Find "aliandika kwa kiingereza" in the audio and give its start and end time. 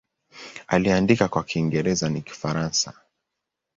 0.67-2.09